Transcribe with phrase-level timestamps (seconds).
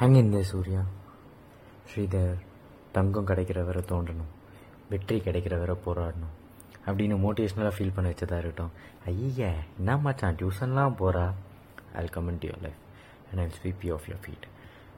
[0.00, 0.80] Hang Surya
[1.90, 2.34] Sridhar
[2.92, 4.28] தங்கம் கிடைக்கிற வரை தோன்றணும்
[4.88, 6.34] வெற்றி கிடைக்கிற வரை போராடணும்
[6.86, 8.70] அப்படின்னு மோட்டிவேஷ்னலாக ஃபீல் பண்ண வச்சதா இருக்கட்டும்.
[9.06, 11.32] ஐய என்ன மச்சான் டியூஷன்லாம் போகிறா
[11.94, 12.82] I comment your life
[13.30, 14.46] and I sweep you off your feet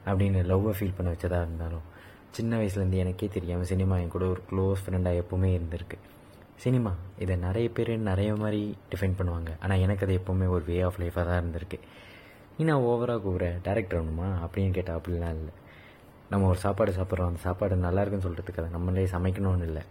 [0.05, 1.85] அப்படின்னு லவ்வை ஃபீல் பண்ண வச்சதாக இருந்தாலும்
[2.31, 5.99] சின்ன வயசுலேருந்து எனக்கே தெரியாமல் சினிமா என் கூட ஒரு க்ளோஸ் ஃப்ரெண்டாக எப்போவுமே இருந்திருக்கு.
[6.55, 9.49] சினிமா இதை நிறைய பேர் நிறைய மாதிரி டிஃபைன் பண்ணுவாங்க.
[9.59, 11.79] ஆனால் எனக்கு அது எப்போவுமே ஒரு வே ஆஃப் லைஃபாக தான் இருந்திருக்கு.
[12.69, 15.53] நான் ஓவராக கூற டேரக்டர் வேணுமா அப்படின்னு கேட்டால் அப்படிலாம் இல்லை.
[16.31, 17.29] நம்ம ஒரு சாப்பாடு சாப்பிட்றோம்.
[17.31, 19.83] அந்த சாப்பாடு நல்லா இருக்குன்னு சொல்கிறதுக்கு அதை நம்மளே சமைக்கணும்னு இல்லை.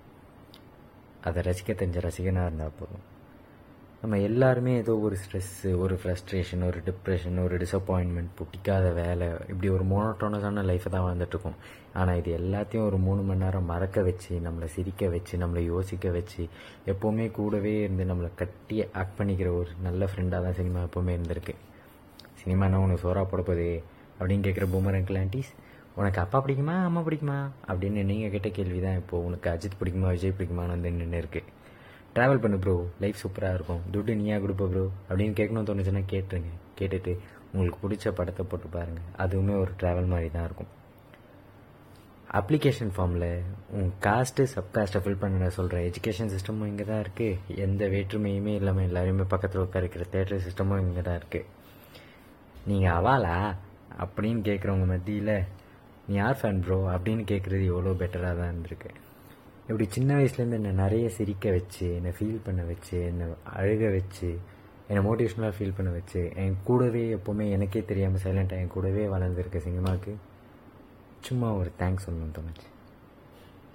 [1.28, 3.06] அதை ரசிக்க தெரிஞ்ச ரசிகனாக இருந்தால் போதும்.
[4.02, 9.84] நம்ம எல்லாருமே ஏதோ ஒரு ஸ்ட்ரெஸ்ஸு ஒரு ஃப்ரஸ்ட்ரேஷன் ஒரு டிப்ரெஷன் ஒரு டிசப்பாயின்மெண்ட் பிடிக்காத வேலை இப்படி ஒரு
[9.92, 11.58] மோனோட்டோனஸான லைஃப்பை தான் வாழ்ந்துட்டுருக்கோம்.
[11.92, 16.44] ஆனால் இது எல்லாத்தையும் ஒரு மூணு மணி நேரம் மறக்க வச்சு நம்மளை சிரிக்க வச்சு நம்மளை யோசிக்க வச்சு
[16.92, 21.56] எப்போவுமே கூடவே இருந்து நம்மளை கட்டி ஆக்ட் பண்ணிக்கிற ஒரு நல்ல ஃப்ரெண்டாக தான் சினிமா எப்போவுமே இருந்திருக்கு.
[22.40, 23.70] சினிமானா உனக்கு சோறா போட போதே
[24.18, 25.50] அப்படின்னு கேட்குற பூமர் அங்கிள் ஆண்டிஸ்
[26.00, 27.38] உனக்கு அப்பா பிடிக்குமா அம்மா பிடிக்குமா?
[27.68, 31.40] அப்படின்னு நீங்கள் கேட்ட கேள்வி தான் இப்போது உனக்கு அஜித் பிடிக்குமா விஜய் பிடிக்குமான்னு வந்து நின்று இருக்கு.
[32.14, 33.82] ட்ராவல் பண்ணு ப்ரோ லைஃப் சூப்பராக இருக்கும்.
[33.92, 36.52] துட்டு நீயா கொடுப்ப ப்ரோ அப்படின்னு கேட்கணும்னு தோணுச்சுன்னா கேட்டுருங்க.
[36.78, 37.12] கேட்டுட்டு
[37.52, 40.70] உங்களுக்கு பிடிச்ச படத்தை போட்டு பாருங்கள் அதுவுமே ஒரு ட்ராவல் மாதிரி தான் இருக்கும்
[42.38, 43.30] அப்ளிகேஷன் ஃபார்மில்
[43.76, 49.26] உன் காஸ்ட்டு சப்காஸ்ட்டை ஃபில் பண்ண சொல்கிற எஜுகேஷன் சிஸ்டமும் இங்கே தான் இருக்குது எந்த வேற்றுமையுமே இல்லாமல் எல்லாரையுமே
[49.32, 51.48] பக்கத்தில் உட்காரிக்கிற தேட்டர் சிஸ்டமும் இங்கே தான் இருக்குது
[52.70, 53.36] நீங்கள் அவாலா
[54.02, 55.34] அப்படின்னு கேட்குறவங்க மத்தியில்
[56.06, 58.90] நீ யார் ஃபேன் ப்ரோ அப்படின்னு கேட்குறது எவ்வளோ பெட்டராக தான் இருந்திருக்கு.
[59.66, 63.26] இப்படி சின்ன வயசுலேருந்து என்னை நிறைய சிரிக்க வச்சு என்னை ஃபீல் பண்ண வச்சு என்னை
[63.58, 64.28] அழுக வச்சு
[64.88, 70.14] என்னை மோட்டிவேஷ்னலாக ஃபீல் பண்ண வச்சு என் கூடவே எப்போவுமே எனக்கே தெரியாமல் சைலண்ட்டாக என் கூடவே வளர்ந்துருக்க சினிமாவுக்கு
[71.28, 72.68] சும்மா ஒரு தேங்க்ஸ் சொல்லணும்னு தோணுச்சு.